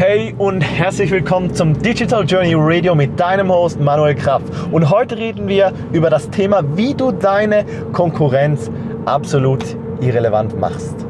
[0.00, 4.46] Hey und herzlich willkommen zum Digital Journey Radio mit deinem Host Manuel Kraft.
[4.72, 8.70] Und heute reden wir über das Thema, wie du deine Konkurrenz
[9.04, 9.62] absolut
[10.00, 11.04] irrelevant machst.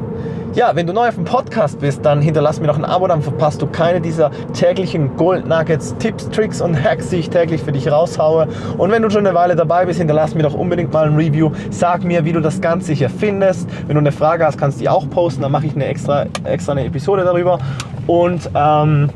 [0.53, 3.21] Ja, wenn du neu auf dem Podcast bist, dann hinterlass mir noch ein Abo, dann
[3.21, 7.71] verpasst du keine dieser täglichen Gold Nuggets, Tipps, Tricks und Hacks, die ich täglich für
[7.71, 8.49] dich raushaue.
[8.77, 11.51] Und wenn du schon eine Weile dabei bist, hinterlass mir doch unbedingt mal ein Review.
[11.69, 13.69] Sag mir, wie du das Ganze hier findest.
[13.87, 16.25] Wenn du eine Frage hast, kannst du die auch posten, dann mache ich eine extra,
[16.43, 17.57] extra eine Episode darüber.
[18.05, 19.09] Und ähm,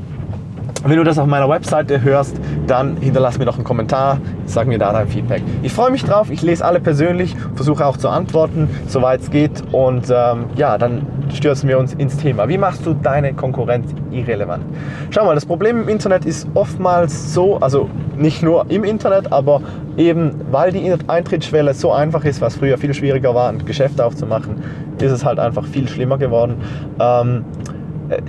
[0.90, 4.78] wenn du das auf meiner Webseite hörst, dann hinterlass mir doch einen Kommentar, sag mir
[4.78, 5.42] da dein Feedback.
[5.64, 9.64] Ich freue mich drauf, ich lese alle persönlich, versuche auch zu antworten, soweit es geht.
[9.72, 12.48] Und ähm, ja, dann stürzen wir uns ins Thema.
[12.48, 14.64] Wie machst du deine Konkurrenz irrelevant?
[15.10, 19.62] Schau mal, das Problem im Internet ist oftmals so, also nicht nur im Internet, aber
[19.98, 24.62] eben weil die Eintrittsschwelle so einfach ist, was früher viel schwieriger war, ein Geschäft aufzumachen,
[25.02, 26.58] ist es halt einfach viel schlimmer geworden.
[27.00, 27.46] Ähm,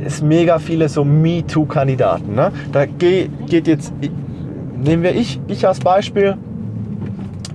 [0.04, 2.34] es mega viele so MeToo-Kandidaten.
[2.34, 2.52] Ne?
[2.72, 3.92] Da geht, geht jetzt,
[4.76, 6.36] nehmen wir ich, ich als Beispiel,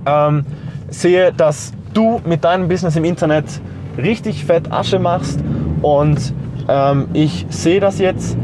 [0.06, 0.44] ähm,
[0.88, 3.44] sehe, dass du mit deinem Business im Internet
[3.98, 5.40] richtig fett Asche machst
[5.82, 6.32] und
[6.68, 8.36] ähm, ich sehe das jetzt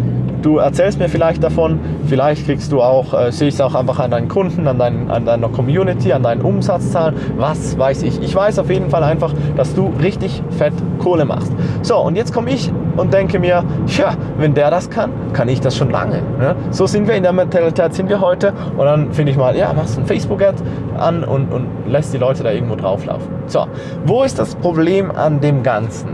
[0.43, 3.99] du erzählst mir vielleicht davon, vielleicht kriegst du auch, äh, sehe ich es auch einfach
[3.99, 8.23] an deinen Kunden, an, dein, an deiner Community, an deinen Umsatzzahlen, was weiß ich.
[8.23, 11.53] Ich weiß auf jeden Fall einfach, dass du richtig fett Kohle machst.
[11.83, 13.65] So, und jetzt komme ich und denke mir,
[13.97, 16.23] ja, wenn der das kann, kann ich das schon lange.
[16.39, 16.57] Ne?
[16.71, 18.53] So sind wir in der Mentalität, sind wir heute.
[18.77, 20.57] Und dann finde ich mal, ja, machst ein Facebook-Ad
[20.99, 23.29] an und, und lässt die Leute da irgendwo drauflaufen.
[23.47, 23.67] So,
[24.05, 26.09] wo ist das Problem an dem Ganzen?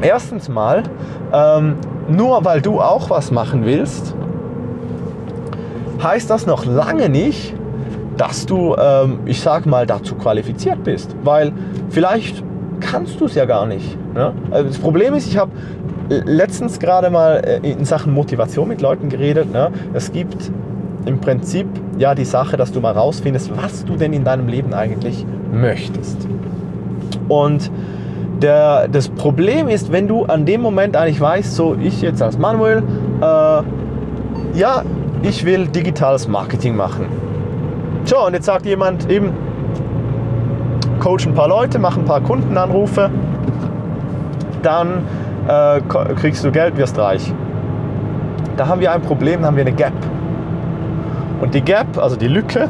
[0.00, 0.84] Erstens mal,
[1.32, 1.74] ähm,
[2.08, 4.14] nur weil du auch was machen willst,
[6.02, 7.54] heißt das noch lange nicht,
[8.16, 11.14] dass du, ähm, ich sag mal, dazu qualifiziert bist.
[11.22, 11.52] Weil
[11.90, 12.42] vielleicht
[12.80, 13.96] kannst du es ja gar nicht.
[14.14, 14.32] Ne?
[14.50, 15.52] Also das Problem ist, ich habe
[16.08, 19.52] letztens gerade mal äh, in Sachen Motivation mit Leuten geredet.
[19.52, 19.70] Ne?
[19.94, 20.50] Es gibt
[21.06, 21.66] im Prinzip
[21.98, 26.28] ja die Sache, dass du mal rausfindest, was du denn in deinem Leben eigentlich möchtest.
[27.28, 27.70] Und
[28.42, 32.38] der, das Problem ist, wenn du an dem Moment eigentlich weißt, so ich jetzt als
[32.38, 32.82] Manuel,
[33.20, 33.24] äh,
[34.58, 34.82] ja,
[35.22, 37.06] ich will digitales Marketing machen.
[38.04, 39.32] So, und jetzt sagt jemand eben,
[41.00, 43.10] coach ein paar Leute, mach ein paar Kundenanrufe,
[44.62, 45.04] dann
[45.46, 45.80] äh,
[46.14, 47.32] kriegst du Geld, wirst reich.
[48.56, 49.92] Da haben wir ein Problem, da haben wir eine Gap.
[51.40, 52.68] Und die Gap, also die Lücke,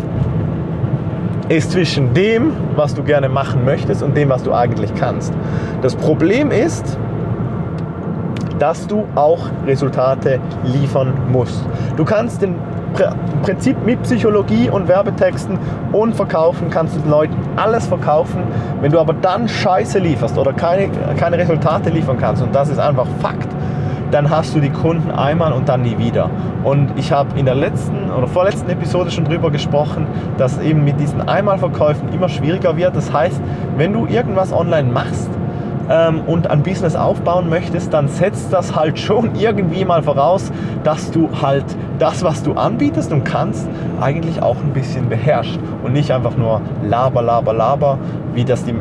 [1.49, 5.33] ist zwischen dem, was du gerne machen möchtest und dem, was du eigentlich kannst.
[5.83, 6.99] Das Problem ist,
[8.59, 11.65] dass du auch Resultate liefern musst.
[11.97, 12.57] Du kannst im
[13.43, 15.59] Prinzip mit Psychologie und Werbetexten
[15.93, 18.43] und Verkaufen kannst du den Leuten alles verkaufen.
[18.81, 22.79] Wenn du aber dann Scheiße lieferst oder keine, keine Resultate liefern kannst, und das ist
[22.79, 23.49] einfach Fakt,
[24.11, 26.31] dann hast du die Kunden einmal und dann nie wieder.
[26.65, 30.07] Und ich habe in der letzten oder vorletzten Episode schon darüber gesprochen,
[30.39, 32.97] dass eben mit diesen Einmalverkäufen immer schwieriger wird.
[32.97, 33.41] Das heißt,
[33.77, 35.31] wenn du irgendwas online machst,
[35.91, 40.53] ähm, und ein Business aufbauen möchtest, dann setzt das halt schon irgendwie mal voraus,
[40.85, 41.65] dass du halt
[41.99, 43.69] das, was du anbietest und kannst,
[44.01, 47.99] eigentlich auch ein bisschen beherrschst und nicht einfach nur laber, laber, laber,
[48.35, 48.75] wie das die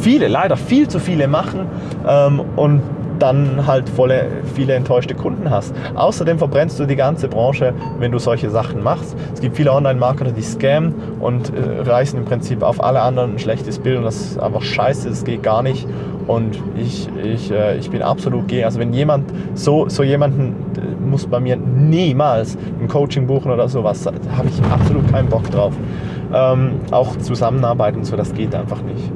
[0.00, 1.66] viele, leider viel zu viele machen
[2.08, 2.82] ähm, und
[3.18, 5.74] dann halt volle, viele enttäuschte Kunden hast.
[5.94, 9.16] Außerdem verbrennst du die ganze Branche, wenn du solche Sachen machst.
[9.32, 13.38] Es gibt viele Online-Marketer, die scammen und äh, reißen im Prinzip auf alle anderen ein
[13.38, 15.86] schlechtes Bild und das ist einfach scheiße, das geht gar nicht.
[16.26, 18.64] Und ich, ich, äh, ich bin absolut gegen.
[18.64, 23.68] Also wenn jemand so, so jemanden äh, muss bei mir niemals ein Coaching buchen oder
[23.68, 25.72] sowas, da habe ich absolut keinen Bock drauf.
[26.34, 29.12] Ähm, auch Zusammenarbeiten und so, das geht einfach nicht.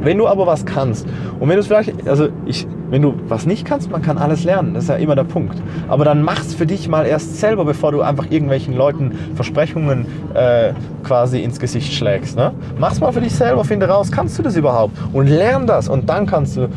[0.00, 1.06] Wenn du aber was kannst
[1.40, 4.44] und wenn du es vielleicht, also ich, wenn du was nicht kannst, man kann alles
[4.44, 5.60] lernen, das ist ja immer der Punkt.
[5.88, 10.72] Aber dann mach's für dich mal erst selber, bevor du einfach irgendwelchen Leuten Versprechungen äh,
[11.04, 12.36] quasi ins Gesicht schlägst.
[12.36, 12.52] Ne?
[12.78, 14.96] Mach's mal für dich selber, finde raus, kannst du das überhaupt?
[15.12, 16.68] Und lern das und dann kannst du, äh,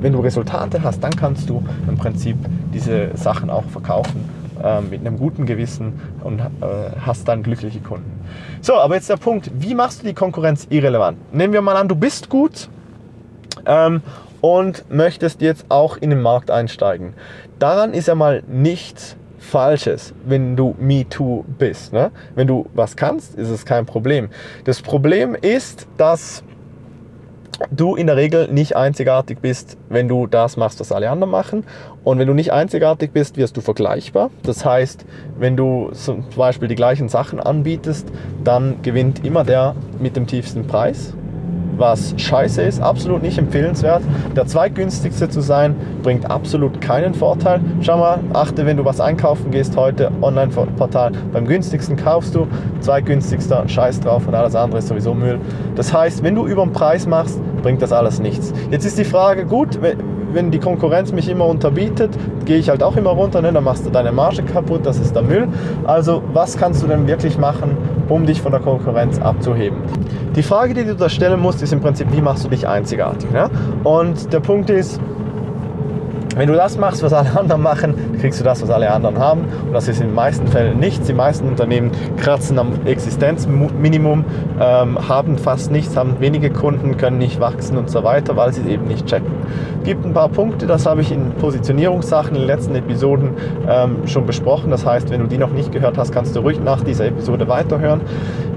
[0.00, 2.36] wenn du Resultate hast, dann kannst du im Prinzip
[2.72, 6.44] diese Sachen auch verkaufen äh, mit einem guten Gewissen und äh,
[7.00, 8.10] hast dann glückliche Kunden.
[8.60, 11.18] So, aber jetzt der Punkt, wie machst du die Konkurrenz irrelevant?
[11.32, 12.68] Nehmen wir mal an, du bist gut
[13.64, 14.02] ähm,
[14.40, 17.14] und möchtest jetzt auch in den Markt einsteigen.
[17.58, 21.92] Daran ist ja mal nichts Falsches, wenn du MeToo bist.
[21.92, 22.10] Ne?
[22.34, 24.28] Wenn du was kannst, ist es kein Problem.
[24.64, 26.42] Das Problem ist, dass
[27.70, 31.64] du in der Regel nicht einzigartig bist, wenn du das machst, was alle anderen machen.
[32.04, 34.30] Und wenn du nicht einzigartig bist, wirst du vergleichbar.
[34.42, 35.04] Das heißt,
[35.38, 38.08] wenn du zum Beispiel die gleichen Sachen anbietest,
[38.44, 41.14] dann gewinnt immer der mit dem tiefsten Preis.
[41.76, 44.02] Was scheiße ist, absolut nicht empfehlenswert.
[44.34, 47.60] Der zweitgünstigste zu sein, bringt absolut keinen Vorteil.
[47.80, 52.46] Schau mal, achte, wenn du was einkaufen gehst heute, Online-Portal, beim günstigsten kaufst du,
[52.80, 55.38] zweitgünstigster, scheiß drauf und alles andere ist sowieso Müll.
[55.74, 58.52] Das heißt, wenn du über den Preis machst, bringt das alles nichts.
[58.70, 59.78] Jetzt ist die Frage, gut,
[60.32, 62.10] wenn die Konkurrenz mich immer unterbietet,
[62.44, 63.52] gehe ich halt auch immer runter, ne?
[63.52, 65.48] dann machst du deine Marge kaputt, das ist der Müll.
[65.84, 67.76] Also was kannst du denn wirklich machen,
[68.08, 69.78] um dich von der Konkurrenz abzuheben?
[70.34, 73.30] Die Frage, die du da stellen musst, ist im Prinzip, wie machst du dich einzigartig?
[73.30, 73.50] Ne?
[73.84, 75.00] Und der Punkt ist,
[76.36, 77.94] wenn du das machst, was alle anderen machen,
[78.26, 79.42] kriegst du das, was alle anderen haben.
[79.66, 81.06] Und das ist in den meisten Fällen nichts.
[81.06, 84.24] Die meisten Unternehmen kratzen am Existenzminimum,
[84.60, 88.62] ähm, haben fast nichts, haben wenige Kunden, können nicht wachsen und so weiter, weil sie
[88.62, 89.30] es eben nicht checken.
[89.78, 93.30] Es gibt ein paar Punkte, das habe ich in Positionierungssachen in den letzten Episoden
[93.68, 94.72] ähm, schon besprochen.
[94.72, 97.46] Das heißt, wenn du die noch nicht gehört hast, kannst du ruhig nach dieser Episode
[97.46, 98.00] weiterhören.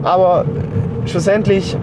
[0.01, 0.45] Aber
[1.05, 1.77] schlussendlich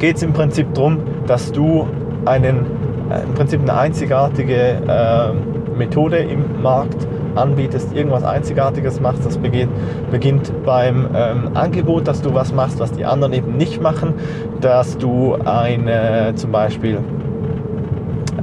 [0.00, 1.86] geht es im Prinzip darum, dass du
[2.24, 2.66] einen
[3.08, 9.24] äh, im Prinzip eine einzigartige äh, Methode im Markt anbietest, irgendwas Einzigartiges machst.
[9.24, 9.72] Das beginnt,
[10.10, 14.14] beginnt beim ähm, Angebot, dass du was machst, was die anderen eben nicht machen,
[14.60, 16.98] dass du eine zum Beispiel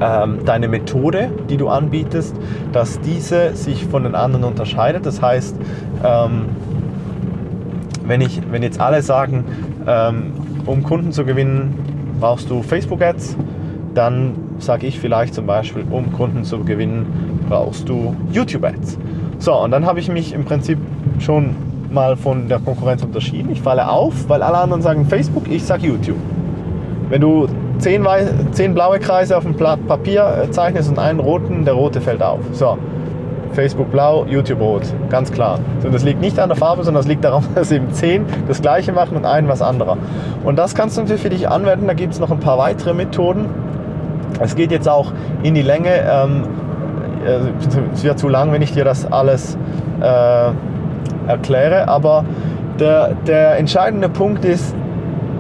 [0.02, 2.36] ähm, deine Methode, die du anbietest,
[2.72, 5.06] dass diese sich von den anderen unterscheidet.
[5.06, 5.56] Das heißt,
[6.04, 6.46] ähm,
[8.06, 9.46] wenn, ich, wenn jetzt alle sagen,
[9.88, 10.34] ähm,
[10.66, 11.76] um Kunden zu gewinnen,
[12.20, 13.38] brauchst du Facebook-Ads,
[13.94, 18.98] dann sage ich vielleicht zum Beispiel, um Kunden zu gewinnen, brauchst du YouTube-Ads.
[19.40, 20.78] So, und dann habe ich mich im Prinzip
[21.20, 21.56] schon
[21.92, 23.52] mal von der Konkurrenz unterschieden.
[23.52, 26.18] Ich falle auf, weil alle anderen sagen Facebook, ich sage YouTube.
[27.10, 27.48] Wenn du
[27.80, 28.06] zehn,
[28.52, 32.22] zehn blaue Kreise auf dem Blatt Papier äh, zeichnest und einen roten, der rote fällt
[32.22, 32.40] auf.
[32.52, 32.78] So,
[33.54, 35.60] Facebook blau, YouTube rot, ganz klar.
[35.84, 38.62] Und das liegt nicht an der Farbe, sondern das liegt daran, dass eben zehn das
[38.62, 39.98] gleiche machen und einen was anderer.
[40.44, 41.88] Und das kannst du natürlich für dich anwenden.
[41.88, 43.46] Da gibt es noch ein paar weitere Methoden.
[44.40, 45.12] Es geht jetzt auch
[45.44, 45.90] in die Länge.
[45.90, 46.44] Ähm,
[47.26, 47.40] äh,
[47.94, 49.58] es wird zu lang, wenn ich dir das alles
[50.02, 50.52] äh,
[51.30, 51.88] erkläre.
[51.88, 52.26] Aber
[52.80, 54.76] der, der entscheidende Punkt ist,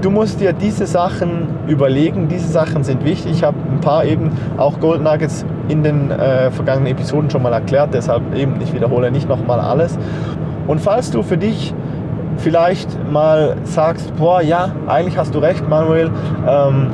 [0.01, 2.27] du musst dir diese Sachen überlegen.
[2.27, 3.31] Diese Sachen sind wichtig.
[3.31, 7.53] Ich habe ein paar eben auch Gold Nuggets in den äh, vergangenen Episoden schon mal
[7.53, 7.93] erklärt.
[7.93, 9.97] Deshalb eben, ich wiederhole nicht nochmal alles.
[10.67, 11.73] Und falls du für dich
[12.37, 16.09] vielleicht mal sagst, boah, ja, eigentlich hast du recht, Manuel,
[16.47, 16.87] ähm,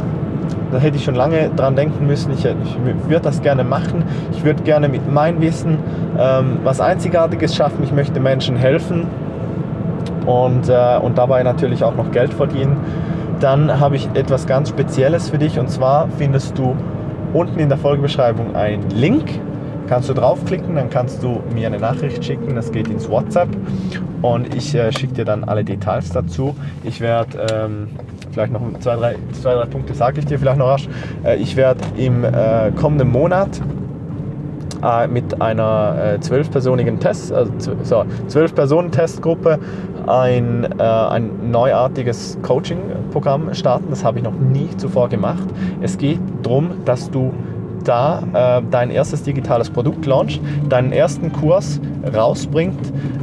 [0.71, 2.31] da hätte ich schon lange dran denken müssen.
[2.33, 2.77] Ich, ich
[3.07, 4.03] würde das gerne machen.
[4.31, 5.77] Ich würde gerne mit meinem Wissen
[6.17, 7.83] ähm, was Einzigartiges schaffen.
[7.83, 9.07] Ich möchte Menschen helfen
[10.25, 12.77] und, äh, und dabei natürlich auch noch Geld verdienen.
[13.39, 16.75] Dann habe ich etwas ganz Spezielles für dich und zwar findest du
[17.33, 19.39] unten in der Folgebeschreibung einen Link.
[19.87, 22.55] Kannst du draufklicken, dann kannst du mir eine Nachricht schicken.
[22.55, 23.49] Das geht ins WhatsApp
[24.23, 26.55] und ich äh, schicke dir dann alle Details dazu.
[26.83, 27.89] Ich werde ähm,
[28.35, 30.89] vielleicht noch zwei, drei, zwei, drei Punkte sage ich dir vielleicht noch rasch.
[31.23, 33.61] Äh, ich werde im äh, kommenden Monat
[34.83, 37.51] äh, mit einer zwölfpersonigen Test, also
[37.83, 39.57] so, zwölf Personen Testgruppe
[40.05, 43.87] ein, äh, ein neuartiges Coaching-Programm starten.
[43.89, 45.47] Das habe ich noch nie zuvor gemacht.
[45.81, 47.33] Es geht darum, dass du
[47.85, 51.79] da äh, dein erstes digitales Produkt launchst, deinen ersten Kurs
[52.13, 52.79] rausbringt,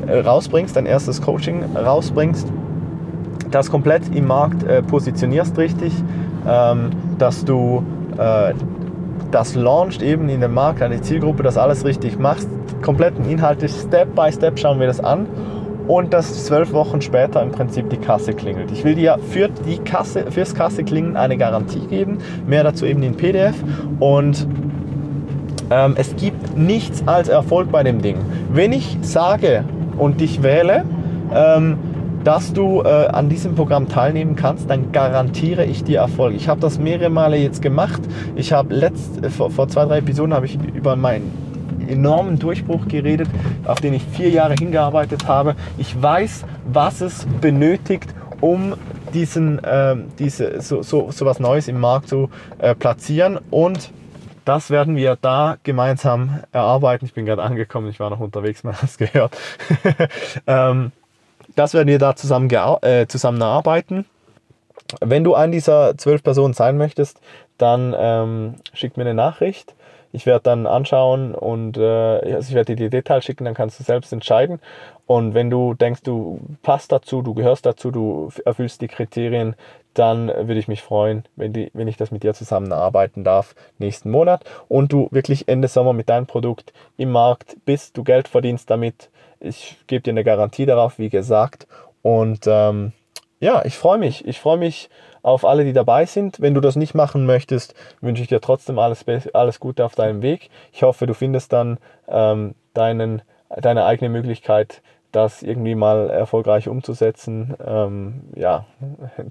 [0.06, 2.48] äh, rausbringst, dein erstes Coaching rausbringst
[3.54, 5.92] das komplett im Markt äh, positionierst richtig,
[6.48, 7.84] ähm, dass du
[8.18, 8.54] äh,
[9.30, 12.48] das launcht eben in den Markt, deine Zielgruppe, das alles richtig machst,
[12.82, 15.26] kompletten Inhalte Step by Step schauen wir das an
[15.88, 18.70] und dass zwölf Wochen später im Prinzip die Kasse klingelt.
[18.70, 23.02] Ich will dir für die Kasse, fürs Kasse klingeln eine Garantie geben, mehr dazu eben
[23.02, 23.54] in PDF
[23.98, 24.46] und
[25.70, 28.16] ähm, es gibt nichts als Erfolg bei dem Ding.
[28.52, 29.64] Wenn ich sage
[29.98, 30.84] und dich wähle,
[31.34, 31.78] ähm,
[32.24, 36.34] dass du äh, an diesem Programm teilnehmen kannst, dann garantiere ich dir Erfolg.
[36.34, 38.02] Ich habe das mehrere Male jetzt gemacht.
[38.36, 41.32] Ich habe letzt, äh, vor, vor zwei, drei Episoden habe ich über meinen
[41.88, 43.28] enormen Durchbruch geredet,
[43.64, 45.56] auf den ich vier Jahre hingearbeitet habe.
[45.78, 48.74] Ich weiß, was es benötigt, um
[49.12, 53.90] diesen, äh, diese, so, so, so was Neues im Markt zu äh, platzieren und
[54.44, 57.04] das werden wir da gemeinsam erarbeiten.
[57.04, 59.36] Ich bin gerade angekommen, ich war noch unterwegs, man hat es gehört.
[60.46, 60.90] ähm,
[61.56, 64.06] das werden wir da zusammen, äh, zusammen arbeiten.
[65.00, 67.20] Wenn du ein dieser zwölf Personen sein möchtest,
[67.58, 69.74] dann ähm, schick mir eine Nachricht.
[70.14, 73.80] Ich werde dann anschauen und äh, also ich werde dir die Details schicken, dann kannst
[73.80, 74.60] du selbst entscheiden.
[75.06, 79.56] Und wenn du denkst, du passt dazu, du gehörst dazu, du erfüllst die Kriterien,
[79.94, 84.10] dann würde ich mich freuen, wenn, die, wenn ich das mit dir zusammenarbeiten darf nächsten
[84.10, 88.70] Monat und du wirklich Ende Sommer mit deinem Produkt im Markt bist, du Geld verdienst
[88.70, 89.10] damit
[89.42, 91.66] ich gebe dir eine Garantie darauf, wie gesagt.
[92.02, 92.92] Und ähm,
[93.40, 94.26] ja, ich freue mich.
[94.26, 94.88] Ich freue mich
[95.22, 96.40] auf alle, die dabei sind.
[96.40, 100.22] Wenn du das nicht machen möchtest, wünsche ich dir trotzdem alles, alles Gute auf deinem
[100.22, 100.50] Weg.
[100.72, 104.82] Ich hoffe, du findest dann ähm, deinen, deine eigene Möglichkeit,
[105.12, 107.54] das irgendwie mal erfolgreich umzusetzen.
[107.64, 108.66] Ähm, ja,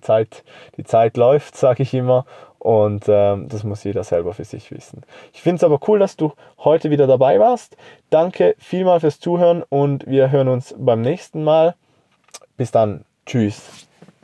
[0.02, 0.44] Zeit,
[0.78, 2.26] die Zeit läuft, sage ich immer.
[2.60, 5.02] Und ähm, das muss jeder selber für sich wissen.
[5.34, 7.76] Ich finde es aber cool, dass du heute wieder dabei warst.
[8.12, 11.74] Danke vielmal fürs Zuhören und wir hören uns beim nächsten Mal.
[12.58, 13.04] Bis dann.
[13.26, 13.88] Tschüss.